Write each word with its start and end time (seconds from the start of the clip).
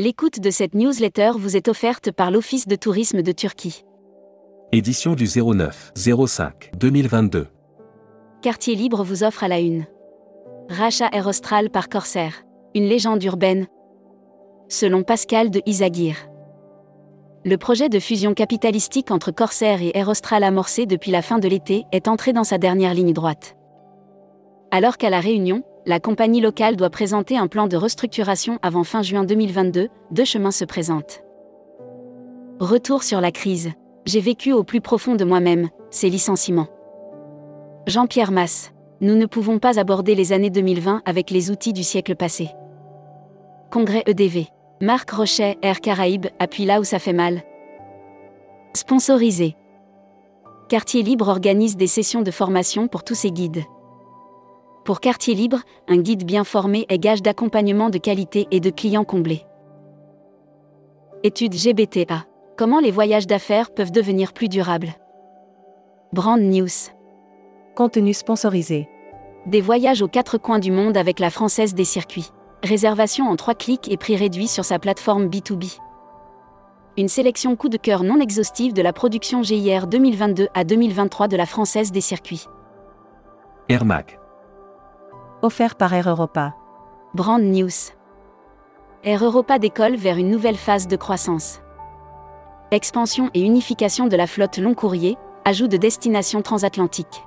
L'écoute 0.00 0.38
de 0.38 0.50
cette 0.50 0.76
newsletter 0.76 1.32
vous 1.36 1.56
est 1.56 1.66
offerte 1.66 2.12
par 2.12 2.30
l'Office 2.30 2.68
de 2.68 2.76
tourisme 2.76 3.20
de 3.20 3.32
Turquie. 3.32 3.84
Édition 4.70 5.16
du 5.16 5.24
09 5.24 5.92
05 5.96 6.70
2022. 6.78 7.48
Quartier 8.40 8.76
Libre 8.76 9.02
vous 9.02 9.24
offre 9.24 9.42
à 9.42 9.48
la 9.48 9.58
une. 9.58 9.86
Rachat 10.68 11.08
Air 11.10 11.26
Austral 11.26 11.68
par 11.70 11.88
Corsair. 11.88 12.44
Une 12.76 12.84
légende 12.84 13.24
urbaine. 13.24 13.66
Selon 14.68 15.02
Pascal 15.02 15.50
de 15.50 15.62
Isagir. 15.66 16.28
Le 17.44 17.56
projet 17.56 17.88
de 17.88 17.98
fusion 17.98 18.34
capitalistique 18.34 19.10
entre 19.10 19.32
Corsair 19.32 19.82
et 19.82 19.90
Air 19.96 20.08
Austral 20.08 20.44
amorcé 20.44 20.86
depuis 20.86 21.10
la 21.10 21.22
fin 21.22 21.40
de 21.40 21.48
l'été 21.48 21.86
est 21.90 22.06
entré 22.06 22.32
dans 22.32 22.44
sa 22.44 22.58
dernière 22.58 22.94
ligne 22.94 23.14
droite. 23.14 23.56
Alors 24.70 24.96
qu'à 24.96 25.10
La 25.10 25.18
Réunion, 25.18 25.64
la 25.88 26.00
compagnie 26.00 26.42
locale 26.42 26.76
doit 26.76 26.90
présenter 26.90 27.38
un 27.38 27.46
plan 27.46 27.66
de 27.66 27.78
restructuration 27.78 28.58
avant 28.60 28.84
fin 28.84 29.00
juin 29.00 29.24
2022, 29.24 29.88
deux 30.10 30.24
chemins 30.26 30.50
se 30.50 30.66
présentent. 30.66 31.24
Retour 32.60 33.02
sur 33.02 33.22
la 33.22 33.32
crise. 33.32 33.70
J'ai 34.04 34.20
vécu 34.20 34.52
au 34.52 34.64
plus 34.64 34.82
profond 34.82 35.14
de 35.14 35.24
moi-même, 35.24 35.70
ces 35.90 36.10
licenciements. 36.10 36.66
Jean-Pierre 37.86 38.32
Masse. 38.32 38.72
Nous 39.00 39.14
ne 39.14 39.24
pouvons 39.24 39.58
pas 39.58 39.80
aborder 39.80 40.14
les 40.14 40.34
années 40.34 40.50
2020 40.50 41.00
avec 41.06 41.30
les 41.30 41.50
outils 41.50 41.72
du 41.72 41.82
siècle 41.82 42.16
passé. 42.16 42.50
Congrès 43.70 44.02
EDV. 44.06 44.48
Marc 44.82 45.10
Rochet, 45.10 45.56
Air 45.62 45.80
Caraïbes, 45.80 46.26
appuie 46.38 46.66
là 46.66 46.80
où 46.80 46.84
ça 46.84 46.98
fait 46.98 47.14
mal. 47.14 47.40
Sponsorisé. 48.74 49.56
Quartier 50.68 51.02
Libre 51.02 51.28
organise 51.28 51.78
des 51.78 51.86
sessions 51.86 52.20
de 52.20 52.30
formation 52.30 52.88
pour 52.88 53.04
tous 53.04 53.14
ses 53.14 53.30
guides. 53.30 53.64
Pour 54.88 55.00
Quartier 55.00 55.34
Libre, 55.34 55.60
un 55.86 55.98
guide 55.98 56.24
bien 56.24 56.44
formé 56.44 56.86
est 56.88 56.98
gage 56.98 57.20
d'accompagnement 57.20 57.90
de 57.90 57.98
qualité 57.98 58.48
et 58.50 58.58
de 58.58 58.70
clients 58.70 59.04
comblés. 59.04 59.44
Étude 61.22 61.52
GBTA. 61.52 62.24
Comment 62.56 62.80
les 62.80 62.90
voyages 62.90 63.26
d'affaires 63.26 63.70
peuvent 63.70 63.90
devenir 63.90 64.32
plus 64.32 64.48
durables? 64.48 64.94
Brand 66.14 66.40
News. 66.40 66.70
Contenu 67.76 68.14
sponsorisé. 68.14 68.88
Des 69.44 69.60
voyages 69.60 70.00
aux 70.00 70.08
quatre 70.08 70.38
coins 70.38 70.58
du 70.58 70.72
monde 70.72 70.96
avec 70.96 71.20
la 71.20 71.28
Française 71.28 71.74
des 71.74 71.84
circuits. 71.84 72.30
Réservation 72.62 73.28
en 73.28 73.36
trois 73.36 73.54
clics 73.54 73.92
et 73.92 73.98
prix 73.98 74.16
réduit 74.16 74.48
sur 74.48 74.64
sa 74.64 74.78
plateforme 74.78 75.26
B2B. 75.26 75.76
Une 76.96 77.08
sélection 77.08 77.56
coup 77.56 77.68
de 77.68 77.76
cœur 77.76 78.04
non 78.04 78.20
exhaustive 78.20 78.72
de 78.72 78.80
la 78.80 78.94
production 78.94 79.42
GIR 79.42 79.86
2022 79.86 80.48
à 80.54 80.64
2023 80.64 81.28
de 81.28 81.36
la 81.36 81.44
Française 81.44 81.92
des 81.92 82.00
circuits. 82.00 82.46
Air 83.68 83.84
Mac. 83.84 84.18
Offert 85.40 85.76
par 85.76 85.94
Air 85.94 86.08
Europa. 86.08 86.56
Brand 87.14 87.40
News. 87.40 87.92
Air 89.04 89.22
Europa 89.22 89.60
décolle 89.60 89.94
vers 89.94 90.16
une 90.16 90.30
nouvelle 90.30 90.56
phase 90.56 90.88
de 90.88 90.96
croissance. 90.96 91.60
Expansion 92.72 93.30
et 93.34 93.42
unification 93.42 94.08
de 94.08 94.16
la 94.16 94.26
flotte 94.26 94.58
long 94.58 94.74
courrier, 94.74 95.16
ajout 95.44 95.68
de 95.68 95.76
destinations 95.76 96.42
transatlantiques. 96.42 97.24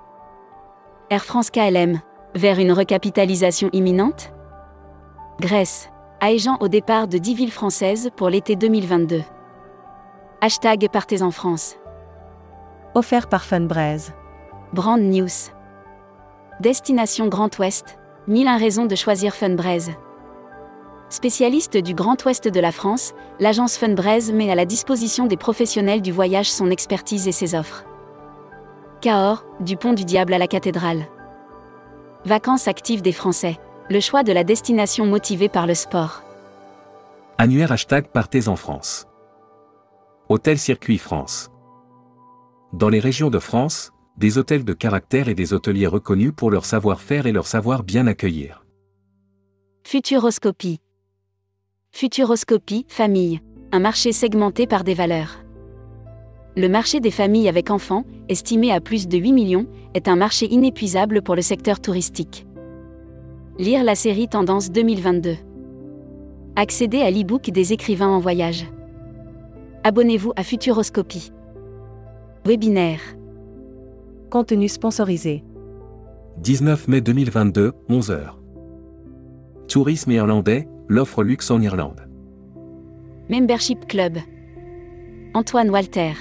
Air 1.09 1.23
France 1.23 1.52
KLM, 1.52 2.02
vers 2.36 2.59
une 2.59 2.73
recapitalisation 2.73 3.70
imminente 3.72 4.34
Grèce. 5.39 5.89
Aégeant 6.20 6.58
au 6.59 6.67
départ 6.67 7.08
de 7.08 7.17
10 7.17 7.34
villes 7.34 7.52
françaises 7.52 8.09
pour 8.17 8.30
l'été 8.30 8.58
2022. 8.58 9.22
Hashtag 10.42 10.89
Partez 10.92 11.22
en 11.22 11.32
France. 11.32 11.78
Offert 12.94 13.30
par 13.30 13.45
Funbraise. 13.45 14.14
Brand 14.73 15.00
News. 15.00 15.50
Destination 16.59 17.28
Grand 17.30 17.58
Ouest. 17.58 17.98
1001 18.27 18.58
raisons 18.58 18.86
de 18.86 18.95
choisir 18.95 19.33
Funbraise. 19.33 19.91
Spécialiste 21.09 21.77
du 21.77 21.94
Grand 21.94 22.23
Ouest 22.23 22.47
de 22.47 22.59
la 22.59 22.72
France, 22.72 23.14
l'agence 23.39 23.77
Funbraise 23.77 24.32
met 24.32 24.52
à 24.52 24.55
la 24.55 24.65
disposition 24.65 25.26
des 25.26 25.37
professionnels 25.37 26.02
du 26.02 26.11
voyage 26.11 26.52
son 26.52 26.70
expertise 26.70 27.27
et 27.27 27.31
ses 27.31 27.55
offres. 27.55 27.83
Cahors, 29.02 29.43
du 29.60 29.76
pont 29.76 29.93
du 29.93 30.05
diable 30.05 30.33
à 30.33 30.37
la 30.37 30.48
cathédrale. 30.48 31.08
Vacances 32.26 32.67
actives 32.67 33.02
des 33.02 33.11
Français 33.11 33.58
le 33.89 33.99
choix 33.99 34.23
de 34.23 34.31
la 34.31 34.45
destination 34.45 35.05
motivé 35.05 35.49
par 35.49 35.67
le 35.67 35.73
sport. 35.73 36.23
Annuaire 37.37 37.73
hashtag 37.73 38.08
Partez 38.08 38.48
en 38.48 38.55
France. 38.55 39.05
Hôtel 40.30 40.58
Circuit 40.58 40.98
France. 40.98 41.49
Dans 42.71 42.87
les 42.87 43.02
régions 43.02 43.30
de 43.30 43.39
France, 43.39 43.91
des 44.17 44.38
hôtels 44.38 44.66
de 44.66 44.73
caractère 44.73 45.30
et 45.30 45.36
des 45.36 45.54
hôteliers 45.54 45.88
reconnus 45.88 46.32
pour 46.36 46.52
leur 46.52 46.66
savoir-faire 46.66 47.26
et 47.26 47.32
leur 47.32 47.48
savoir 47.48 47.83
bien 47.83 48.08
accueillir. 48.08 48.66
Futuroscopie. 49.83 50.80
Futuroscopie, 51.92 52.86
famille. 52.88 53.42
Un 53.72 53.80
marché 53.80 54.11
segmenté 54.11 54.67
par 54.67 54.83
des 54.83 54.94
valeurs. 54.94 55.44
Le 56.58 56.67
marché 56.67 56.99
des 56.99 57.11
familles 57.11 57.48
avec 57.48 57.72
enfants, 57.72 58.04
estimé 58.27 58.72
à 58.72 58.82
plus 58.82 59.08
de 59.08 59.17
8 59.17 59.32
millions, 59.32 59.67
est 59.94 60.08
un 60.08 60.17
marché 60.17 60.45
inépuisable 60.52 61.22
pour 61.22 61.36
le 61.36 61.42
secteur 61.42 61.80
touristique. 61.80 62.45
Lire 63.58 63.83
la 63.83 63.95
série 63.95 64.28
Tendance 64.28 64.72
2022. 64.72 65.36
Accéder 66.55 67.02
à 67.02 67.10
l'e-book 67.10 67.49
des 67.49 67.73
écrivains 67.73 68.10
en 68.10 68.20
voyage. 68.20 68.66
Abonnez-vous 69.83 70.33
à 70.36 70.43
Futuroscopie. 70.43 71.32
Webinaire. 72.45 72.99
Contenu 74.31 74.69
sponsorisé. 74.69 75.43
19 76.37 76.87
mai 76.87 77.02
2022, 77.02 77.73
11h. 77.89 78.15
Tourisme 79.67 80.11
irlandais, 80.11 80.69
l'offre 80.87 81.21
luxe 81.21 81.52
en 81.52 81.59
Irlande. 81.59 82.08
Membership 83.30 83.87
Club. 83.87 84.19
Antoine 85.33 85.69
Walter. 85.69 86.14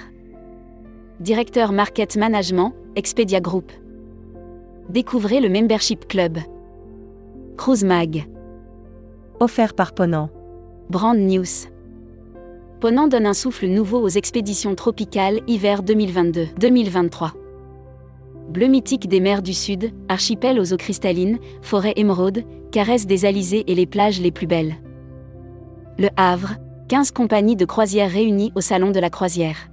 Directeur 1.20 1.70
Market 1.70 2.16
Management, 2.16 2.74
Expedia 2.96 3.40
Group. 3.40 3.70
Découvrez 4.88 5.38
le 5.38 5.48
Membership 5.48 6.08
Club. 6.08 6.38
Cruise 7.56 7.84
Mag. 7.84 8.26
Offert 9.38 9.74
par 9.74 9.94
Ponant. 9.94 10.30
Brand 10.88 11.16
News. 11.16 11.68
Ponant 12.80 13.06
donne 13.06 13.26
un 13.26 13.34
souffle 13.34 13.66
nouveau 13.66 14.00
aux 14.00 14.08
expéditions 14.08 14.74
tropicales 14.74 15.42
hiver 15.46 15.84
2022-2023. 15.84 17.39
Bleu 18.50 18.66
mythique 18.66 19.08
des 19.08 19.20
mers 19.20 19.42
du 19.42 19.54
Sud, 19.54 19.92
archipel 20.08 20.58
aux 20.58 20.72
eaux 20.72 20.76
cristallines, 20.76 21.38
forêt 21.62 21.92
émeraude, 21.96 22.44
caresse 22.72 23.06
des 23.06 23.24
alizés 23.24 23.64
et 23.66 23.74
les 23.74 23.86
plages 23.86 24.20
les 24.20 24.32
plus 24.32 24.46
belles. 24.46 24.74
Le 25.98 26.08
Havre, 26.16 26.56
15 26.88 27.12
compagnies 27.12 27.56
de 27.56 27.64
croisière 27.64 28.10
réunies 28.10 28.52
au 28.54 28.60
Salon 28.60 28.90
de 28.90 29.00
la 29.00 29.10
croisière. 29.10 29.70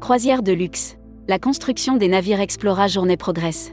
Croisière 0.00 0.42
de 0.42 0.52
luxe. 0.52 0.96
La 1.28 1.38
construction 1.38 1.96
des 1.96 2.08
navires 2.08 2.40
Explora 2.40 2.88
Journée 2.88 3.16
progresse 3.16 3.72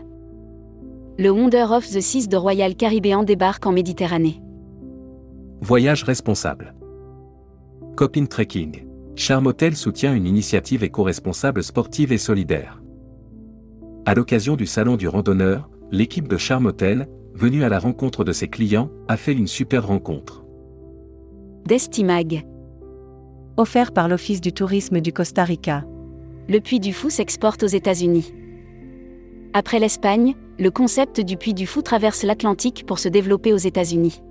le 1.20 1.32
Wonder 1.32 1.66
of 1.72 1.90
the 1.90 2.00
Seas 2.00 2.28
de 2.28 2.38
Royal 2.38 2.76
Caribbean 2.76 3.24
débarque 3.24 3.66
en 3.66 3.72
Méditerranée. 3.72 4.40
Voyage 5.62 6.04
responsable. 6.04 6.76
Copine 7.96 8.28
Trekking. 8.28 8.86
Charm 9.16 9.48
Hotel 9.48 9.76
soutient 9.76 10.14
une 10.14 10.28
initiative 10.28 10.84
éco-responsable 10.84 11.64
sportive 11.64 12.12
et 12.12 12.20
solidaire. 12.20 12.77
À 14.08 14.14
l'occasion 14.14 14.56
du 14.56 14.66
Salon 14.66 14.96
du 14.96 15.10
randonneur, 15.10 15.70
l'équipe 15.92 16.30
de 16.30 16.38
Charm 16.38 16.68
Hotel, 16.68 17.10
venue 17.34 17.66
à 17.66 17.68
la 17.68 17.78
rencontre 17.78 18.24
de 18.24 18.32
ses 18.32 18.48
clients, 18.48 18.90
a 19.10 19.18
fait 19.18 19.34
une 19.34 19.48
super 19.48 19.86
rencontre. 19.86 20.46
Destimag. 21.66 22.46
Offert 23.58 23.92
par 23.92 24.08
l'Office 24.08 24.40
du 24.40 24.54
tourisme 24.54 25.02
du 25.02 25.12
Costa 25.12 25.44
Rica. 25.44 25.84
Le 26.48 26.62
Puy 26.62 26.80
du 26.80 26.94
Fou 26.94 27.10
s'exporte 27.10 27.64
aux 27.64 27.68
États-Unis. 27.68 28.34
Après 29.52 29.78
l'Espagne, 29.78 30.36
le 30.58 30.72
concept 30.72 31.20
du 31.20 31.36
Puy 31.36 31.54
du 31.54 31.68
Fou 31.68 31.82
traverse 31.82 32.24
l'Atlantique 32.24 32.86
pour 32.88 33.00
se 33.00 33.10
développer 33.10 33.52
aux 33.52 33.58
États-Unis. 33.58 34.22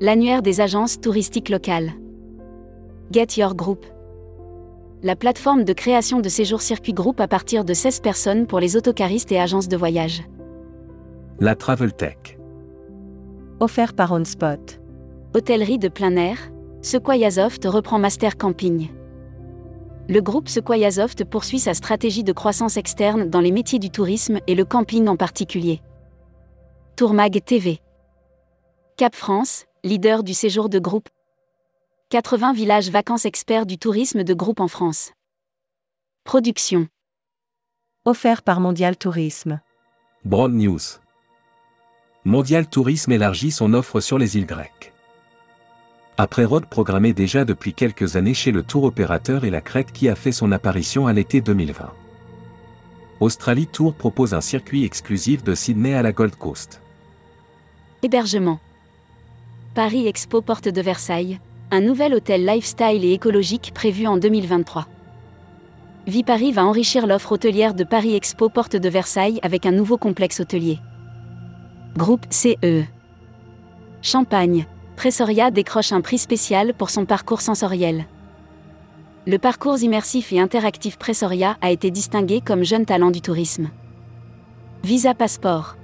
L'annuaire 0.00 0.40
des 0.40 0.62
agences 0.62 0.98
touristiques 1.02 1.50
locales. 1.50 1.92
Get 3.12 3.36
Your 3.36 3.54
Group. 3.54 3.84
La 5.04 5.16
plateforme 5.16 5.64
de 5.64 5.74
création 5.74 6.20
de 6.20 6.28
séjours 6.30 6.62
circuit 6.62 6.94
groupe 6.94 7.20
à 7.20 7.28
partir 7.28 7.66
de 7.66 7.74
16 7.74 8.00
personnes 8.00 8.46
pour 8.46 8.58
les 8.58 8.74
autocaristes 8.74 9.30
et 9.32 9.38
agences 9.38 9.68
de 9.68 9.76
voyage. 9.76 10.24
La 11.40 11.54
Travel 11.54 11.92
Tech. 11.92 12.38
Offert 13.60 13.92
par 13.92 14.12
OnSpot. 14.12 14.80
Hôtellerie 15.34 15.78
de 15.78 15.88
plein 15.88 16.16
air, 16.16 16.38
Sequoiasoft 16.80 17.66
reprend 17.66 17.98
Master 17.98 18.38
Camping 18.38 18.88
le 20.06 20.20
groupe 20.20 20.48
Sequoiasoft 20.48 21.24
poursuit 21.24 21.58
sa 21.58 21.72
stratégie 21.72 22.24
de 22.24 22.32
croissance 22.32 22.76
externe 22.76 23.30
dans 23.30 23.40
les 23.40 23.52
métiers 23.52 23.78
du 23.78 23.88
tourisme 23.88 24.38
et 24.46 24.54
le 24.54 24.66
camping 24.66 25.08
en 25.08 25.16
particulier. 25.16 25.80
Tourmag 26.94 27.42
TV. 27.42 27.80
Cap 28.98 29.14
France, 29.14 29.64
leader 29.82 30.22
du 30.22 30.34
séjour 30.34 30.68
de 30.68 30.78
groupe. 30.78 31.08
80 32.10 32.52
villages 32.52 32.90
vacances 32.90 33.24
experts 33.24 33.66
du 33.66 33.76
tourisme 33.76 34.22
de 34.22 34.34
groupe 34.34 34.60
en 34.60 34.68
France. 34.68 35.12
Production. 36.22 36.86
Offert 38.04 38.42
par 38.42 38.60
Mondial 38.60 38.96
Tourisme. 38.96 39.60
Broad 40.24 40.52
News. 40.52 40.78
Mondial 42.24 42.68
Tourisme 42.68 43.10
élargit 43.10 43.50
son 43.50 43.74
offre 43.74 44.00
sur 44.00 44.18
les 44.18 44.36
îles 44.36 44.46
grecques. 44.46 44.92
Après 46.16 46.44
Rhodes 46.44 46.66
programmé 46.66 47.14
déjà 47.14 47.44
depuis 47.44 47.74
quelques 47.74 48.14
années 48.14 48.34
chez 48.34 48.52
le 48.52 48.62
tour 48.62 48.84
opérateur 48.84 49.44
et 49.44 49.50
la 49.50 49.60
Crète 49.60 49.90
qui 49.90 50.08
a 50.08 50.14
fait 50.14 50.30
son 50.30 50.52
apparition 50.52 51.08
à 51.08 51.12
l'été 51.12 51.40
2020. 51.40 51.92
Australie 53.18 53.66
Tour 53.66 53.94
propose 53.94 54.34
un 54.34 54.40
circuit 54.40 54.84
exclusif 54.84 55.42
de 55.42 55.54
Sydney 55.54 55.94
à 55.94 56.02
la 56.02 56.12
Gold 56.12 56.36
Coast. 56.36 56.80
Hébergement. 58.02 58.60
Paris 59.74 60.06
Expo 60.06 60.42
Porte 60.42 60.68
de 60.68 60.80
Versailles, 60.80 61.40
un 61.74 61.80
nouvel 61.80 62.14
hôtel 62.14 62.46
lifestyle 62.46 63.04
et 63.04 63.12
écologique 63.14 63.72
prévu 63.74 64.06
en 64.06 64.16
2023. 64.16 64.86
Viparis 66.06 66.52
va 66.52 66.64
enrichir 66.64 67.08
l'offre 67.08 67.32
hôtelière 67.32 67.74
de 67.74 67.82
Paris 67.82 68.14
Expo 68.14 68.48
Porte 68.48 68.76
de 68.76 68.88
Versailles 68.88 69.40
avec 69.42 69.66
un 69.66 69.72
nouveau 69.72 69.98
complexe 69.98 70.38
hôtelier. 70.38 70.78
Groupe 71.96 72.26
CE. 72.30 72.84
Champagne. 74.02 74.66
Pressoria 74.94 75.50
décroche 75.50 75.90
un 75.90 76.00
prix 76.00 76.18
spécial 76.18 76.74
pour 76.74 76.90
son 76.90 77.06
parcours 77.06 77.40
sensoriel. 77.40 78.04
Le 79.26 79.38
parcours 79.38 79.82
immersif 79.82 80.32
et 80.32 80.38
interactif 80.38 80.96
Pressoria 80.96 81.56
a 81.60 81.72
été 81.72 81.90
distingué 81.90 82.40
comme 82.40 82.62
jeune 82.62 82.86
talent 82.86 83.10
du 83.10 83.20
tourisme. 83.20 83.70
Visa 84.84 85.12
Passeport. 85.12 85.76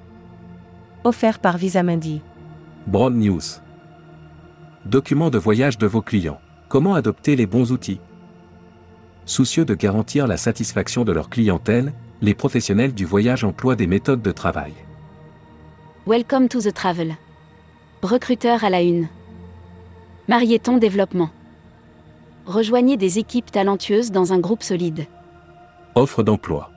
Offert 1.03 1.41
par 1.41 1.57
Visa 1.57 1.83
Mundi. 1.83 2.21
Broad 2.87 3.15
News. 3.15 3.41
Document 4.87 5.29
de 5.29 5.37
voyage 5.37 5.77
de 5.77 5.87
vos 5.87 6.01
clients. 6.01 6.41
Comment 6.71 6.95
adopter 6.95 7.37
les 7.37 7.45
bons 7.45 7.71
outils? 7.71 8.01
Soucieux 9.27 9.67
de 9.67 9.75
garantir 9.75 10.27
la 10.27 10.39
satisfaction 10.39 11.05
de 11.05 11.13
leur 11.13 11.29
clientèle, 11.29 11.93
les 12.23 12.35
professionnels 12.35 12.95
du 12.95 13.05
voyage 13.05 13.45
emploient 13.45 13.77
des 13.77 13.87
méthodes 13.87 14.23
de 14.23 14.33
travail. 14.33 14.73
Welcome 16.07 16.49
to 16.49 16.63
the 16.63 16.73
travel. 16.73 17.17
Recruteur 18.03 18.65
à 18.65 18.71
la 18.71 18.81
une. 18.81 19.09
Marieton 20.29 20.79
Développement. 20.79 21.29
Rejoignez 22.47 22.97
des 22.97 23.19
équipes 23.19 23.53
talentueuses 23.53 24.11
dans 24.11 24.33
un 24.33 24.39
groupe 24.39 24.63
solide. 24.63 25.05
Offre 25.95 26.23
d'emploi. 26.23 26.71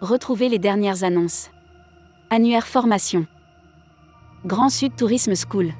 Retrouvez 0.00 0.48
les 0.48 0.58
dernières 0.58 1.04
annonces. 1.04 1.50
Annuaire 2.30 2.66
formation. 2.66 3.26
Grand 4.44 4.70
Sud 4.70 4.96
Tourisme 4.96 5.34
School. 5.36 5.72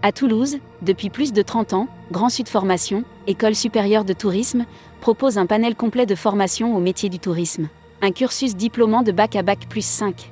À 0.00 0.12
Toulouse, 0.12 0.58
depuis 0.80 1.10
plus 1.10 1.32
de 1.32 1.42
30 1.42 1.72
ans, 1.72 1.88
Grand 2.12 2.28
Sud 2.28 2.48
Formation, 2.48 3.02
École 3.26 3.56
supérieure 3.56 4.04
de 4.04 4.12
tourisme, 4.12 4.64
propose 5.00 5.38
un 5.38 5.46
panel 5.46 5.74
complet 5.74 6.06
de 6.06 6.14
formation 6.14 6.76
au 6.76 6.78
métier 6.78 7.08
du 7.08 7.18
tourisme. 7.18 7.68
Un 8.00 8.12
cursus 8.12 8.54
diplômant 8.54 9.02
de 9.02 9.10
bac 9.10 9.34
à 9.34 9.42
bac 9.42 9.66
plus 9.68 9.84
5. 9.84 10.30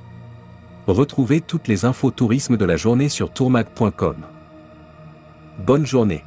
Retrouvez 0.87 1.41
toutes 1.41 1.67
les 1.67 1.83
infos 1.83 2.11
tourisme 2.11 2.55
de 2.55 2.63
la 2.63 2.77
journée 2.77 3.09
sur 3.09 3.29
tourmag.com. 3.29 4.15
Bonne 5.59 5.85
journée. 5.85 6.23